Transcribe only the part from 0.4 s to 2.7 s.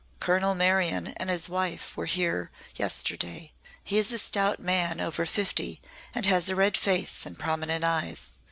Marion and his wife were here